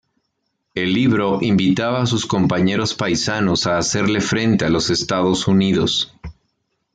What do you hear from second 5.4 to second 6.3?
Unidos.